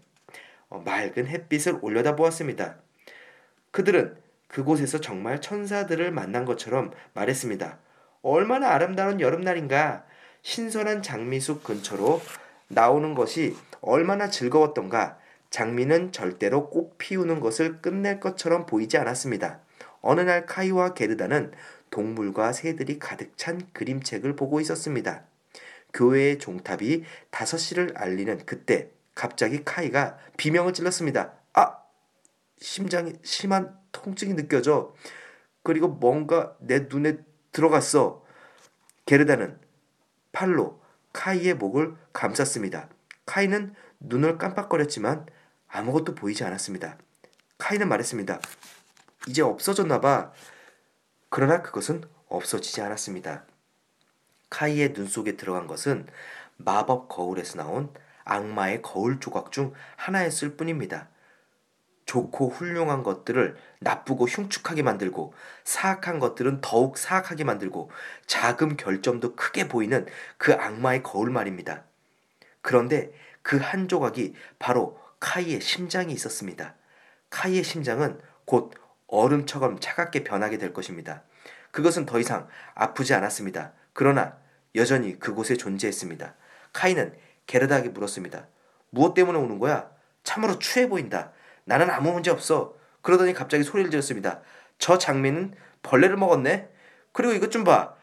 어, 0.70 0.80
맑은 0.80 1.28
햇빛을 1.28 1.78
올려다 1.82 2.16
보았습니다. 2.16 2.78
그들은 3.70 4.18
그곳에서 4.48 5.00
정말 5.00 5.40
천사들을 5.40 6.12
만난 6.12 6.46
것처럼 6.46 6.92
말했습니다. 7.14 7.78
얼마나 8.24 8.70
아름다운 8.70 9.20
여름날인가. 9.20 10.06
신선한 10.42 11.04
장미숲 11.04 11.64
근처로 11.64 12.22
나오는 12.68 13.16
것이 13.16 13.56
얼마나 13.82 14.30
즐거웠던가. 14.30 15.18
장미는 15.50 16.12
절대로 16.12 16.70
꽃 16.70 16.98
피우는 16.98 17.40
것을 17.40 17.80
끝낼 17.82 18.20
것처럼 18.20 18.66
보이지 18.66 18.98
않았습니다. 18.98 19.60
어느 20.02 20.22
날 20.22 20.46
카이와 20.48 20.96
게르다는 20.96 21.52
동물과 21.92 22.54
새들이 22.54 22.98
가득 22.98 23.38
찬 23.38 23.62
그림책을 23.72 24.36
보고 24.36 24.60
있었습니다. 24.60 25.26
교회의 25.94 26.40
종탑이 26.40 27.04
5시를 27.32 27.94
알리는 27.96 28.46
그때 28.46 28.90
갑자기 29.14 29.64
카이가 29.64 30.18
비명을 30.38 30.74
찔렀습니다. 30.74 31.34
아! 31.54 31.78
심장이 32.58 33.14
심한 33.24 33.78
통증이 33.92 34.36
느껴져. 34.36 34.96
그리고 35.62 35.88
뭔가 35.88 36.58
내 36.60 36.88
눈에 36.90 37.18
들어갔어. 37.52 38.26
게르다는 39.06 39.60
팔로 40.32 40.83
카이의 41.14 41.54
목을 41.56 41.96
감쌌습니다. 42.12 42.90
카이는 43.26 43.74
눈을 44.00 44.38
깜빡거렸지만 44.38 45.28
아무것도 45.68 46.16
보이지 46.16 46.44
않았습니다. 46.44 46.98
카이는 47.58 47.88
말했습니다. 47.88 48.40
이제 49.28 49.42
없어졌나 49.42 50.02
봐. 50.02 50.34
그러나 51.30 51.62
그것은 51.62 52.04
없어지지 52.28 52.82
않았습니다. 52.82 53.46
카이의 54.50 54.94
눈 54.94 55.08
속에 55.08 55.38
들어간 55.38 55.68
것은 55.68 56.08
마법 56.58 57.10
거울에서 57.10 57.58
나온 57.58 57.94
악마의 58.26 58.82
거울 58.82 59.20
조각 59.20 59.52
중 59.52 59.74
하나였을 59.96 60.56
뿐입니다. 60.56 61.10
좋고 62.14 62.50
훌륭한 62.50 63.02
것들을 63.02 63.56
나쁘고 63.80 64.28
흉측하게 64.28 64.84
만들고 64.84 65.34
사악한 65.64 66.20
것들은 66.20 66.62
더욱 66.62 67.00
사악하게 67.00 67.44
만들고 67.44 67.90
작은 68.28 68.78
결점도 68.78 69.36
크게 69.36 69.68
보이는 69.68 70.06
그 70.38 70.54
악마의 70.54 71.02
거울 71.02 71.32
말입니다. 71.32 71.86
그런데 72.62 73.12
그 73.42 73.58
한 73.58 73.88
조각이 73.88 74.36
바로 74.60 75.00
카이의 75.20 75.60
심장에 75.62 76.14
있었습니다. 76.14 76.76
카이의 77.32 77.64
심장은 77.64 78.20
곧 78.46 78.76
얼음처럼 79.08 79.80
차갑게 79.80 80.24
변하게 80.24 80.60
될 80.60 80.72
것입니다. 80.72 81.24
그것은 81.72 82.06
더 82.06 82.20
이상 82.20 82.48
아프지 82.76 83.16
않았습니다. 83.16 83.74
그러나 83.94 84.38
여전히 84.76 85.18
그곳에 85.18 85.56
존재했습니다. 85.56 86.36
카이는 86.74 87.16
게르다에게 87.48 87.90
물었습니다. 87.90 88.48
무엇 88.92 89.16
때문에 89.16 89.40
우는 89.40 89.58
거야? 89.58 89.90
참으로 90.24 90.60
추해 90.60 90.88
보인다. 90.88 91.32
나는 91.66 91.90
아무 91.90 92.12
문제 92.12 92.32
없어. 92.32 92.76
그러더니 93.02 93.34
갑자기 93.34 93.64
소리를 93.64 93.92
지었습니다. 93.92 94.42
저 94.78 94.98
장미는 94.98 95.56
벌레를 95.82 96.18
먹었네? 96.18 96.70
그리고 97.12 97.34
이것 97.34 97.52
좀 97.52 97.64
봐. 97.64 97.96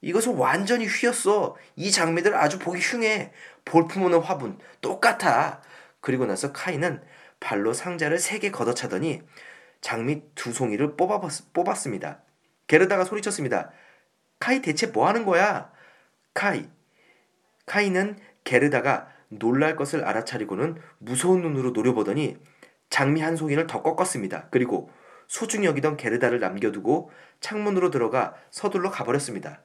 이것은 0.00 0.34
완전히 0.36 0.86
휘었어. 0.86 1.56
이 1.76 1.90
장미들 1.90 2.34
아주 2.34 2.58
보기 2.58 2.80
흉해. 2.80 3.32
볼품없는 3.64 4.20
화분. 4.20 4.58
똑같아. 4.80 5.60
그리고 6.00 6.24
나서 6.26 6.52
카이는 6.52 7.02
발로 7.38 7.72
상자를 7.72 8.18
세 8.18 8.38
개 8.38 8.50
걷어차더니 8.50 9.22
장미 9.80 10.22
두 10.34 10.52
송이를 10.52 10.96
뽑아, 10.96 11.20
뽑았습니다. 11.52 12.22
게르다가 12.66 13.04
소리쳤습니다. 13.04 13.70
카이 14.38 14.62
대체 14.62 14.86
뭐 14.88 15.06
하는 15.06 15.24
거야? 15.26 15.70
카이. 16.34 16.68
카이는 17.66 18.18
게르다가 18.44 19.08
놀랄 19.28 19.76
것을 19.76 20.04
알아차리고는 20.04 20.80
무서운 20.98 21.42
눈으로 21.42 21.70
노려보더니 21.70 22.38
장미 22.90 23.20
한 23.20 23.36
송이를 23.36 23.66
더 23.66 23.82
꺾었습니다. 23.82 24.48
그리고 24.50 24.90
소중히 25.26 25.66
여기던 25.66 25.96
게르다를 25.96 26.40
남겨두고 26.40 27.10
창문으로 27.40 27.90
들어가 27.90 28.34
서둘러 28.50 28.90
가버렸습니다. 28.90 29.62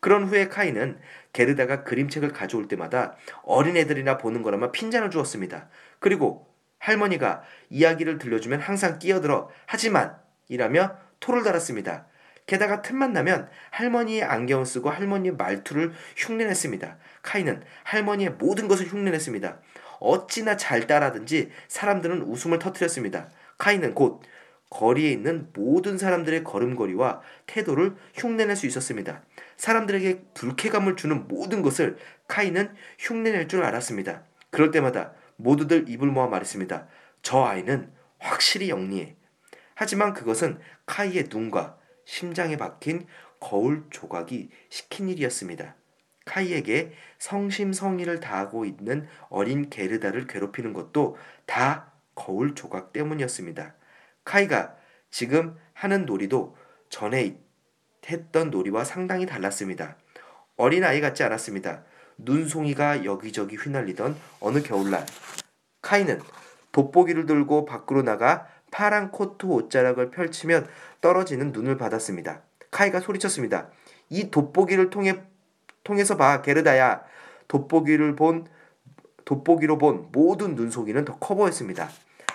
그런 0.00 0.24
후에 0.24 0.48
카이는 0.48 1.00
게르다가 1.32 1.82
그림책을 1.82 2.32
가져올 2.32 2.68
때마다 2.68 3.16
어린애들이나 3.42 4.18
보는 4.18 4.42
거라면 4.42 4.70
핀잔을 4.70 5.10
주었습니다. 5.10 5.68
그리고 5.98 6.54
할머니가 6.78 7.42
이야기를 7.70 8.18
들려주면 8.18 8.60
항상 8.60 8.98
끼어들어 8.98 9.48
하지만 9.64 10.16
이라며 10.48 10.96
토를 11.18 11.42
달았습니다. 11.42 12.06
게다가 12.46 12.82
틈만 12.82 13.12
나면 13.12 13.48
할머니의 13.70 14.22
안경을 14.22 14.66
쓰고 14.66 14.90
할머니의 14.90 15.34
말투를 15.36 15.92
흉내냈습니다. 16.16 16.98
카이는 17.22 17.64
할머니의 17.82 18.30
모든 18.38 18.68
것을 18.68 18.86
흉내냈습니다. 18.86 19.58
어찌나 20.00 20.56
잘 20.56 20.86
따라든지 20.86 21.50
사람들은 21.68 22.22
웃음을 22.22 22.58
터뜨렸습니다. 22.58 23.30
카이는 23.58 23.94
곧 23.94 24.22
거리에 24.70 25.10
있는 25.10 25.48
모든 25.54 25.96
사람들의 25.96 26.44
걸음걸이와 26.44 27.20
태도를 27.46 27.94
흉내낼 28.14 28.56
수 28.56 28.66
있었습니다. 28.66 29.22
사람들에게 29.56 30.24
불쾌감을 30.34 30.96
주는 30.96 31.28
모든 31.28 31.62
것을 31.62 31.96
카이는 32.28 32.74
흉내낼 32.98 33.48
줄 33.48 33.62
알았습니다. 33.62 34.24
그럴 34.50 34.70
때마다 34.70 35.12
모두들 35.36 35.88
입을 35.88 36.08
모아 36.08 36.26
말했습니다. 36.26 36.88
저 37.22 37.44
아이는 37.44 37.92
확실히 38.18 38.68
영리해. 38.68 39.16
하지만 39.74 40.14
그것은 40.14 40.58
카이의 40.86 41.26
눈과 41.30 41.78
심장에 42.04 42.56
박힌 42.56 43.06
거울 43.38 43.84
조각이 43.90 44.48
시킨 44.70 45.08
일이었습니다. 45.08 45.76
카이에게 46.26 46.92
성심성의를 47.18 48.20
다하고 48.20 48.66
있는 48.66 49.08
어린 49.30 49.70
게르다를 49.70 50.26
괴롭히는 50.26 50.74
것도 50.74 51.16
다 51.46 51.92
거울 52.14 52.54
조각 52.54 52.92
때문이었습니다. 52.92 53.74
카이가 54.24 54.76
지금 55.10 55.56
하는 55.72 56.04
놀이도 56.04 56.56
전에 56.90 57.38
했던 58.06 58.50
놀이와 58.50 58.84
상당히 58.84 59.24
달랐습니다. 59.24 59.96
어린 60.56 60.84
아이 60.84 61.00
같지 61.00 61.22
않았습니다. 61.22 61.84
눈송이가 62.18 63.04
여기저기 63.04 63.56
휘날리던 63.56 64.16
어느 64.40 64.62
겨울날 64.62 65.06
카이는 65.82 66.20
돋보기를 66.72 67.26
들고 67.26 67.64
밖으로 67.64 68.02
나가 68.02 68.48
파란 68.70 69.10
코트 69.10 69.46
옷자락을 69.46 70.10
펼치면 70.10 70.66
떨어지는 71.00 71.52
눈을 71.52 71.76
받았습니다. 71.76 72.42
카이가 72.70 73.00
소리쳤습니다. 73.00 73.70
이 74.08 74.30
돋보기를 74.30 74.90
통해 74.90 75.22
통해서 75.86 76.16
봐 76.16 76.42
게르다야. 76.42 77.02
돋보기를 77.48 78.16
본 78.16 78.46
돋보기로 79.24 79.78
본 79.78 80.08
모든 80.10 80.56
눈속이는 80.56 81.04
더 81.04 81.18
커 81.20 81.36
보였습니다. 81.36 81.88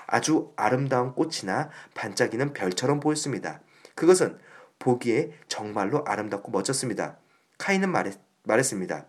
아주 0.08 0.54
아름다운 0.56 1.14
꽃이나 1.14 1.70
반짝이는 1.94 2.54
별처럼 2.54 3.00
보였습니다. 3.02 3.60
그것은 3.96 4.40
보기에 4.80 5.32
정말로 5.48 6.04
아름답고 6.06 6.52
멋졌습니다. 6.52 7.18
카이는 7.58 7.92
말했, 7.92 8.18
말했습니다. 8.44 9.06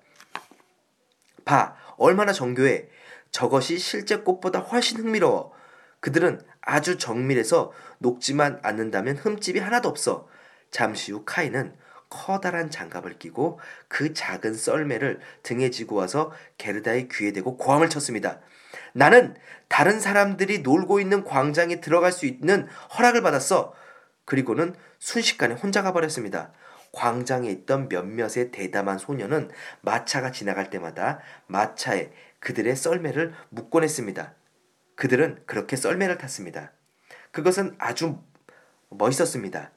봐, 1.45 1.77
얼마나 1.97 2.33
정교해. 2.33 2.89
저것이 3.31 3.79
실제 3.79 4.19
꽃보다 4.19 4.59
훨씬 4.59 4.99
흥미로워. 4.99 5.53
그들은 6.01 6.41
아주 6.61 6.99
정밀해서 6.99 7.73
녹지만 7.99 8.59
않는다면 8.63 9.17
흠집이 9.17 9.61
하나도 9.61 9.89
없어. 9.89 10.29
잠시 10.71 11.13
후 11.13 11.23
카이는 11.25 11.75
커다란 12.12 12.68
장갑을 12.68 13.18
끼고 13.18 13.59
그 13.88 14.12
작은 14.12 14.53
썰매를 14.53 15.20
등에 15.42 15.70
지고 15.70 15.96
와서 15.96 16.31
게르다의 16.59 17.09
귀에 17.09 17.33
대고 17.33 17.57
고함을 17.57 17.88
쳤습니다. 17.88 18.40
나는 18.92 19.35
다른 19.68 19.98
사람들이 19.98 20.59
놀고 20.59 21.01
있는 21.01 21.25
광장에 21.25 21.81
들어갈 21.81 22.12
수 22.12 22.27
있는 22.27 22.68
허락을 22.98 23.22
받았어. 23.22 23.72
그리고는 24.27 24.75
순식간에 24.98 25.55
혼자 25.55 25.83
가버렸습니다. 25.83 26.53
광장에 26.92 27.48
있던 27.48 27.88
몇몇의 27.88 28.51
대담한 28.53 28.98
소녀는 28.98 29.51
마차가 29.81 30.31
지나갈 30.33 30.68
때마다 30.68 31.20
마차에 31.46 32.12
그들의 32.40 32.77
썰매를 32.77 33.33
묶어냈습니다. 33.48 34.35
그들은 34.96 35.42
그렇게 35.46 35.77
썰매를 35.77 36.18
탔습니다. 36.18 36.72
그것은 37.31 37.75
아주 37.79 38.18
멋있었습니다. 38.90 39.70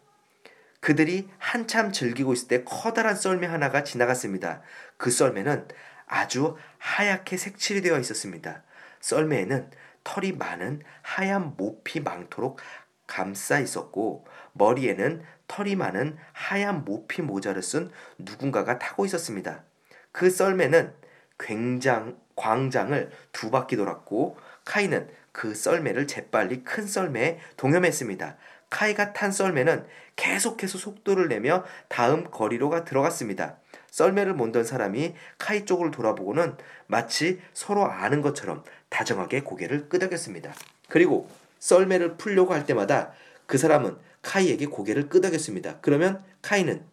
그들이 0.86 1.28
한참 1.40 1.92
즐기고 1.92 2.34
있을 2.34 2.48
때 2.48 2.64
커다란 2.64 3.16
썰매 3.16 3.48
하나가 3.48 3.84
지나갔습니다. 3.84 4.62
그 4.98 5.10
썰매는 5.10 5.68
아주 6.06 6.58
하얗게 6.78 7.38
색칠이 7.38 7.82
되어 7.82 7.98
있었습니다. 7.98 8.62
썰매에는 9.00 9.72
털이 10.04 10.34
많은 10.34 10.84
하얀 11.02 11.56
모피 11.58 12.02
망토록 12.02 12.60
감싸 13.08 13.58
있었고 13.58 14.28
머리에는 14.54 15.24
털이 15.48 15.76
많은 15.76 16.18
하얀 16.34 16.86
모피 16.86 17.24
모자를 17.24 17.64
쓴 17.64 17.90
누군가가 18.20 18.78
타고 18.78 19.08
있었습니다. 19.08 19.64
그 20.12 20.30
썰매는 20.30 20.94
굉장, 21.40 22.20
광장을 22.36 23.10
두 23.32 23.50
바퀴 23.50 23.76
돌았고 23.76 24.38
카이는 24.66 25.10
그 25.32 25.56
썰매를 25.56 26.06
재빨리 26.06 26.64
큰 26.64 26.86
썰매에 26.86 27.40
동염했습니다. 27.58 28.38
카이가 28.76 29.14
탄 29.14 29.32
썰매는 29.32 29.88
계속해서 30.18 30.78
속도를 30.78 31.30
내며 31.30 31.64
다음 31.88 32.26
거리로가 32.30 32.84
들어갔습니다. 32.84 33.58
썰매를 33.90 34.34
몬던 34.34 34.66
사람이 34.66 35.14
카이 35.38 35.66
쪽을 35.66 35.92
돌아보고는 35.92 36.58
마치 36.88 37.40
서로 37.54 37.86
아는 37.86 38.22
것처럼 38.22 38.66
다정하게 38.90 39.44
고개를 39.44 39.88
끄덕였습니다. 39.88 40.54
그리고 40.90 41.30
썰매를 41.60 42.18
풀려고 42.18 42.54
할 42.54 42.66
때마다 42.66 43.14
그 43.46 43.58
사람은 43.58 43.98
카이에게 44.22 44.66
고개를 44.66 45.08
끄덕였습니다. 45.08 45.80
그러면 45.80 46.22
카이는 46.42 46.86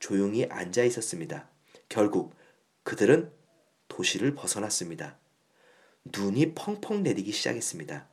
조용히 0.00 0.48
앉아 0.50 0.82
있었습니다. 0.82 1.48
결국 1.88 2.34
그들은 2.82 3.30
도시를 3.86 4.34
벗어났습니다. 4.34 5.18
눈이 6.06 6.54
펑펑 6.54 7.04
내리기 7.04 7.30
시작했습니다. 7.30 8.08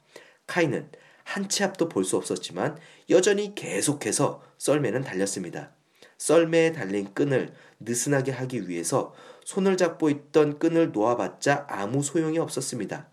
카이는 0.46 0.92
한 1.30 1.48
치 1.48 1.64
앞도 1.64 1.90
볼 1.90 2.04
수 2.04 2.18
없었지만 2.18 2.80
여전히 3.12 3.54
계속해서 3.54 4.42
썰매는 4.58 5.04
달렸습니다. 5.04 5.72
썰매에 6.18 6.72
달린 6.72 7.14
끈을 7.14 7.54
느슨하게 7.80 8.32
하기 8.32 8.68
위해서 8.68 9.14
손을 9.46 9.78
잡고 9.78 10.10
있던 10.10 10.58
끈을 10.58 10.92
놓아봤자 10.92 11.68
아무 11.70 12.02
소용이 12.02 12.40
없었습니다. 12.40 13.10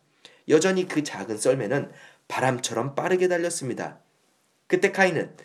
여전히 0.49 0.89
그 0.89 1.05
작은 1.05 1.37
썰매는 1.37 1.93
바람처럼 2.27 2.95
빠르게 2.95 3.29
달렸습니다. 3.29 4.01
그때 4.67 4.93
카이는 4.93 5.37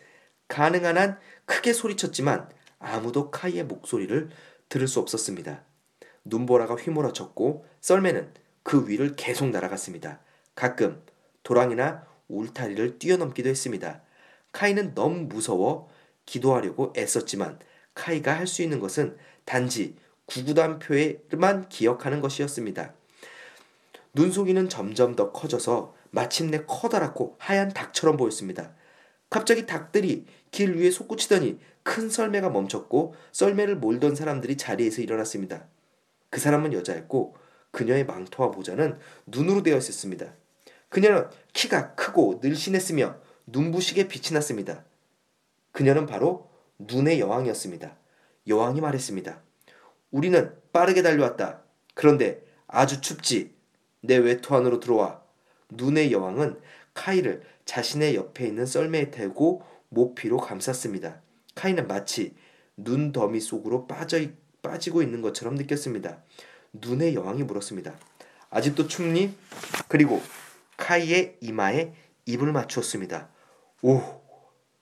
가능한 0.48 0.98
한 0.98 1.20
크게 1.46 1.74
소리쳤지만 1.74 2.50
아무도 2.80 3.32
카이의 3.32 3.66
목소리를 3.66 4.30
들을 4.70 4.88
수 4.88 5.02
없었습니다. 5.02 5.66
눈보라가 6.24 6.76
휘몰아쳤고 6.76 7.66
썰매는 7.82 8.34
그 8.64 8.88
위를 8.88 9.18
계속 9.18 9.50
날아갔습니다. 9.50 10.22
가끔 10.56 11.04
도랑이나 11.44 12.11
울타리를 12.32 13.00
뛰어넘기도 13.00 13.50
했습니다. 13.50 14.02
카이는 14.52 14.94
너무 14.94 15.22
무서워 15.22 15.90
기도하려고 16.26 16.94
애썼지만 16.96 17.60
카이가 17.94 18.38
할 18.38 18.48
수 18.48 18.62
있는 18.62 18.80
것은 18.80 19.18
단지 19.46 19.96
구구단표에만 20.26 21.70
기억하는 21.70 22.22
것이었습니다. 22.22 22.94
눈속이는 24.14 24.70
점점 24.70 25.16
더 25.16 25.32
커져서 25.32 25.96
마침내 26.10 26.64
커다랗고 26.68 27.36
하얀 27.40 27.70
닭처럼 27.70 28.18
보였습니다. 28.18 28.74
갑자기 29.30 29.66
닭들이 29.66 30.26
길 30.52 30.76
위에 30.76 30.92
솟구치더니 30.92 31.60
큰 31.84 32.10
썰매가 32.10 32.50
멈췄고 32.50 33.16
썰매를 33.32 33.78
몰던 33.78 34.16
사람들이 34.16 34.58
자리에서 34.58 35.02
일어났습니다. 35.02 35.66
그 36.30 36.40
사람은 36.40 36.74
여자였고 36.74 37.36
그녀의 37.72 38.06
망토와 38.06 38.50
모자는 38.50 39.00
눈으로 39.26 39.64
되어 39.64 39.78
있었습니다. 39.78 40.34
그녀는 40.92 41.30
키가 41.54 41.96
크고 41.96 42.42
늘씬했으며 42.44 43.16
눈부시게 43.48 44.10
빛이 44.10 44.34
났습니다. 44.34 44.84
그녀는 45.72 46.06
바로 46.06 46.52
눈의 46.78 47.22
여왕이었습니다. 47.22 47.96
여왕이 48.48 48.82
말했습니다. 48.82 49.42
우리는 50.12 50.54
빠르게 50.74 51.02
달려왔다. 51.02 51.62
그런데 51.94 52.44
아주 52.68 53.00
춥지. 53.00 53.56
내 54.02 54.18
외투 54.18 54.54
안으로 54.54 54.82
들어와. 54.82 55.22
눈의 55.70 56.12
여왕은 56.12 56.60
카이를 56.94 57.44
자신의 57.64 58.16
옆에 58.16 58.46
있는 58.46 58.66
썰매에 58.66 59.12
태우고 59.12 59.64
모피로 59.88 60.38
감쌌습니다. 60.38 61.22
카이는 61.56 61.88
마치 61.88 62.36
눈 62.76 63.14
더미 63.14 63.40
속으로 63.40 63.88
빠져 63.88 64.20
빠지고 64.62 65.02
있는 65.02 65.22
것처럼 65.22 65.56
느꼈습니다. 65.56 66.22
눈의 66.74 67.16
여왕이 67.16 67.44
물었습니다. 67.44 67.94
아직도 68.50 68.88
춥니? 68.88 69.34
그리고 69.88 70.22
카이의 70.82 71.38
이마에 71.42 71.94
입을 72.26 72.52
맞추었습니다. 72.52 73.30
오, 73.84 74.02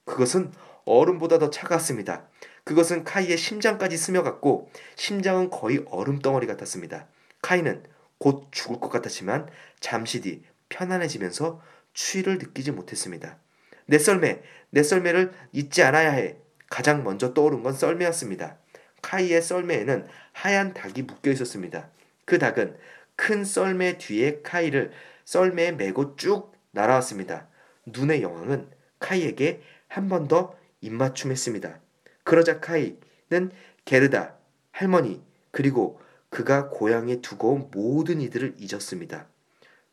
그것은 0.05 0.51
얼음보다 0.85 1.39
더 1.39 1.49
차가웠습니다. 1.49 2.27
그것은 2.63 3.03
카이의 3.03 3.37
심장까지 3.37 3.97
스며갔고 3.97 4.71
심장은 4.95 5.49
거의 5.49 5.83
얼음 5.89 6.19
덩어리 6.19 6.47
같았습니다. 6.47 7.07
카이는 7.41 7.83
곧 8.17 8.47
죽을 8.51 8.79
것 8.79 8.89
같았지만 8.89 9.49
잠시 9.81 10.21
뒤 10.21 10.43
편안해지면서 10.69 11.61
추위를 11.93 12.37
느끼지 12.37 12.71
못했습니다. 12.71 13.37
내 13.85 13.99
썰매, 13.99 14.41
내 14.69 14.83
썰매를 14.83 15.33
잊지 15.51 15.83
않아야 15.83 16.11
해. 16.11 16.37
가장 16.69 17.03
먼저 17.03 17.33
떠오른 17.33 17.61
건 17.61 17.73
썰매였습니다. 17.73 18.57
카이의 19.01 19.41
썰매에는 19.41 20.07
하얀 20.31 20.73
닭이 20.73 21.01
묶여 21.03 21.31
있었습니다. 21.31 21.89
그 22.25 22.37
닭은 22.37 22.77
큰 23.15 23.43
썰매 23.43 23.97
뒤에 23.97 24.41
카이를 24.43 24.91
썰매에 25.29 25.73
메고 25.73 26.15
쭉 26.15 26.51
날아왔습니다. 26.71 27.49
눈의 27.85 28.23
여왕은 28.23 28.71
카이에게 28.97 29.61
한 29.87 30.07
번 30.07 30.27
더 30.27 30.55
입맞춤했습니다. 30.81 31.79
그러자 32.23 32.59
카이는 32.59 33.51
게르다, 33.85 34.37
할머니, 34.71 35.21
그리고 35.51 36.01
그가 36.31 36.69
고향에 36.69 37.21
두고 37.21 37.51
온 37.53 37.69
모든 37.71 38.21
이들을 38.21 38.55
잊었습니다. 38.57 39.27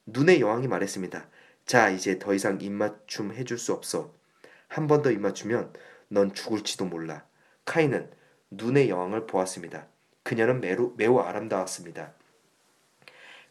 눈의 0.07 0.40
여왕이 0.40 0.68
말했습니다. 0.68 1.29
자, 1.66 1.90
이제 1.90 2.18
더 2.18 2.33
이상 2.33 2.59
입맞춤 2.62 3.33
해줄 3.33 3.59
수 3.59 3.75
없어. 3.75 4.14
한 4.68 4.87
번 4.87 5.03
더 5.03 5.11
입맞추면 5.11 5.75
넌 6.09 6.33
죽을지도 6.33 6.87
몰라. 6.87 7.27
카이는 7.66 8.11
눈의 8.51 8.88
여왕을 8.88 9.27
보았습니다. 9.27 9.87
그녀는 10.22 10.62
매우, 10.62 10.94
매우 10.96 11.18
아름다웠습니다. 11.18 12.14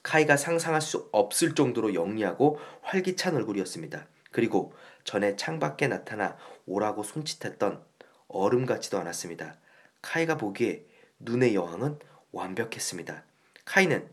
카이가 0.06 0.38
상상할 0.38 0.82
수 0.82 1.10
없을 1.12 1.56
정도로 1.56 1.96
영리하고 1.96 2.60
활기찬 2.84 3.36
얼굴이었습니다. 3.38 4.06
그리고 4.30 4.72
전에 5.04 5.36
창밖에 5.36 5.88
나타나 5.88 6.38
오라고 6.68 7.02
손짓했던 7.02 7.84
얼음 8.28 8.68
같지도 8.68 9.00
않았습니다. 9.00 9.58
카이가 10.04 10.38
보기에 10.38 10.86
눈의 11.18 11.56
여왕은 11.56 11.98
완벽했습니다. 12.34 13.24
카이는 13.66 14.08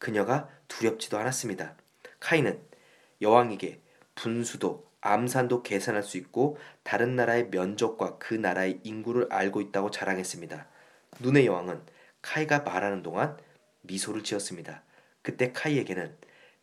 그녀가 0.00 0.48
두렵지도 0.66 1.16
않았습니다. 1.16 1.76
카이는 2.18 2.60
여왕에게 3.22 3.80
분수도 4.16 4.90
암산도 5.00 5.62
계산할 5.62 6.02
수 6.02 6.16
있고 6.16 6.58
다른 6.82 7.14
나라의 7.14 7.50
면적과 7.50 8.18
그 8.18 8.34
나라의 8.34 8.80
인구를 8.82 9.28
알고 9.30 9.60
있다고 9.60 9.92
자랑했습니다. 9.92 10.66
눈의 11.20 11.46
여왕은 11.46 11.82
카이가 12.20 12.60
말하는 12.60 13.04
동안 13.04 13.38
미소를 13.82 14.24
지었습니다. 14.24 14.82
그때 15.22 15.52
카이에게는 15.52 16.16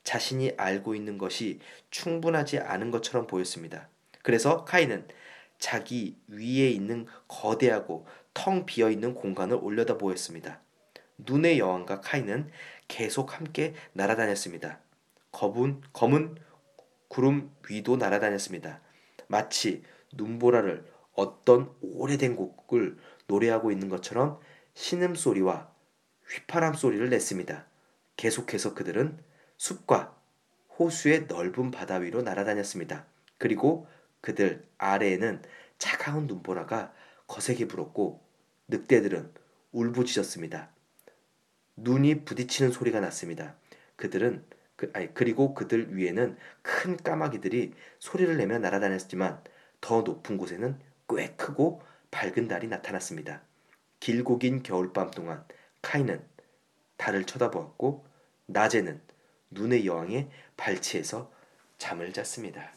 자신이 0.03 0.53
알고 0.57 0.95
있는 0.95 1.17
것이 1.17 1.59
충분하지 1.91 2.59
않은 2.59 2.91
것처럼 2.91 3.27
보였습니다. 3.27 3.89
그래서 4.23 4.63
카이는 4.65 5.07
자기 5.59 6.17
위에 6.27 6.69
있는 6.69 7.07
거대하고 7.27 8.05
텅 8.33 8.65
비어 8.65 8.89
있는 8.89 9.13
공간을 9.13 9.57
올려다 9.61 9.97
보였습니다. 9.97 10.61
눈의 11.17 11.59
여왕과 11.59 12.01
카이는 12.01 12.49
계속 12.87 13.35
함께 13.35 13.73
날아다녔습니다. 13.93 14.79
검은, 15.31 15.81
검은 15.93 16.37
구름 17.07 17.51
위도 17.69 17.97
날아다녔습니다. 17.97 18.81
마치 19.27 19.83
눈보라를 20.13 20.85
어떤 21.13 21.73
오래된 21.81 22.35
곡을 22.35 22.97
노래하고 23.27 23.71
있는 23.71 23.89
것처럼 23.89 24.39
신음소리와 24.75 25.69
휘파람 26.27 26.75
소리를 26.75 27.09
냈습니다. 27.09 27.66
계속해서 28.17 28.73
그들은 28.73 29.17
숲과 29.57 30.15
호수의 30.77 31.27
넓은 31.27 31.71
바다 31.71 31.95
위로 31.95 32.21
날아다녔습니다. 32.21 33.05
그리고 33.37 33.87
그들 34.21 34.67
아래에는 34.77 35.41
차가운 35.77 36.27
눈보라가 36.27 36.93
거세게 37.27 37.67
불었고 37.67 38.21
늑대들은 38.67 39.31
울부짖었습니다. 39.71 40.69
눈이 41.77 42.25
부딪히는 42.25 42.71
소리가 42.71 42.99
났습니다. 42.99 43.55
그들은 43.95 44.43
그, 44.75 44.91
아니, 44.93 45.13
그리고 45.13 45.53
그들 45.53 45.95
위에는 45.95 46.37
큰 46.61 46.97
까마귀들이 46.97 47.73
소리를 47.99 48.37
내며 48.37 48.59
날아다녔지만 48.59 49.43
더 49.81 50.01
높은 50.01 50.37
곳에는 50.37 50.79
꽤 51.09 51.33
크고 51.35 51.81
밝은 52.11 52.47
달이 52.47 52.67
나타났습니다. 52.67 53.41
길고 53.99 54.37
긴 54.37 54.61
겨울밤 54.61 55.11
동안 55.11 55.43
카이는 55.81 56.23
달을 56.97 57.25
쳐다보았고 57.25 58.05
낮에는 58.47 59.01
눈의 59.51 59.85
여왕의 59.85 60.29
발치에서 60.57 61.31
잠을 61.77 62.11
잤습니다. 62.11 62.71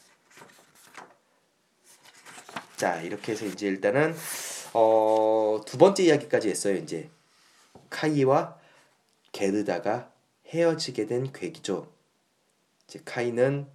자 2.76 3.00
이렇게 3.02 3.32
해서 3.32 3.44
이제 3.46 3.66
일단은 3.66 4.14
어, 4.72 5.60
두 5.66 5.78
번째 5.78 6.04
이야기까지 6.04 6.48
했어요. 6.48 6.76
이제 6.76 7.10
카이와 7.90 8.58
게르다가 9.32 10.12
헤어지게 10.46 11.06
된 11.06 11.32
계기죠. 11.32 11.92
이제 12.86 13.00
카이는 13.04 13.66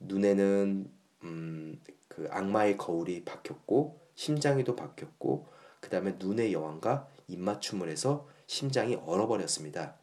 눈에는 0.00 0.90
음, 1.24 1.80
그 2.08 2.28
악마의 2.30 2.76
거울이 2.76 3.24
박혔고 3.24 4.00
심장이도 4.14 4.76
박혔고 4.76 5.48
그 5.80 5.90
다음에 5.90 6.14
눈의 6.18 6.52
여왕과 6.52 7.08
입맞춤을 7.28 7.88
해서 7.88 8.28
심장이 8.46 8.94
얼어버렸습니다. 8.94 9.94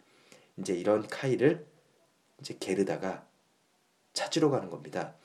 이제 0.57 0.73
이런 0.73 1.07
카이를 1.07 1.65
이제 2.39 2.55
게르다가 2.59 3.25
찾으러 4.13 4.49
가는 4.49 4.69
겁니다. 4.69 5.15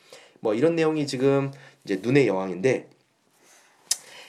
뭐 0.40 0.54
이런 0.54 0.76
내용이 0.76 1.06
지금 1.06 1.52
이제 1.84 1.96
눈의 1.96 2.26
여왕인데 2.26 2.90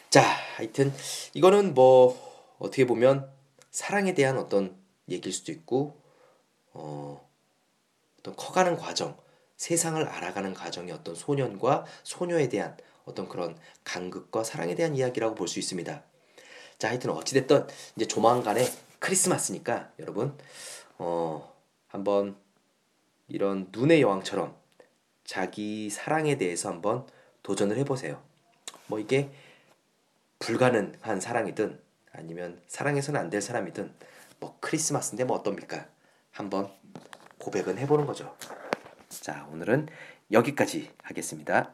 자 0.09 0.21
하여튼 0.55 0.93
이거는 1.33 1.73
뭐 1.73 2.55
어떻게 2.59 2.85
보면 2.87 3.29
사랑에 3.71 4.13
대한 4.13 4.37
어떤 4.37 4.77
얘기일 5.09 5.33
수도 5.33 5.51
있고 5.51 5.99
어, 6.73 7.29
어떤 8.19 8.35
커가는 8.35 8.77
과정, 8.77 9.17
세상을 9.57 10.01
알아가는 10.07 10.53
과정의 10.53 10.93
어떤 10.93 11.15
소년과 11.15 11.85
소녀에 12.03 12.49
대한 12.49 12.77
어떤 13.05 13.29
그런 13.29 13.57
간극과 13.83 14.43
사랑에 14.43 14.75
대한 14.75 14.95
이야기라고 14.95 15.35
볼 15.35 15.47
수 15.47 15.59
있습니다. 15.59 16.03
자, 16.77 16.89
하여튼 16.89 17.11
어찌됐든 17.11 17.67
이제 17.95 18.05
조만간에 18.05 18.65
크리스마스니까 18.99 19.91
여러분, 19.99 20.38
어, 20.97 21.53
한번 21.88 22.35
이런 23.27 23.69
눈의 23.71 24.01
여왕처럼 24.01 24.55
자기 25.23 25.89
사랑에 25.89 26.38
대해서 26.38 26.69
한번 26.69 27.05
도전을 27.43 27.77
해보세요. 27.77 28.21
뭐 28.88 28.99
이게 28.99 29.29
불가능한 30.39 31.19
사랑이든 31.19 31.79
아니면 32.11 32.61
사랑해서는 32.67 33.19
안 33.19 33.29
될 33.29 33.41
사람이든 33.41 33.93
뭐 34.39 34.57
크리스마스인데 34.59 35.23
뭐 35.23 35.38
어떻습니까? 35.38 35.88
한번 36.31 36.71
고백은 37.39 37.77
해보는 37.79 38.05
거죠. 38.05 38.35
자, 39.09 39.47
오늘은 39.51 39.88
여기까지 40.31 40.91
하겠습니다. 41.03 41.73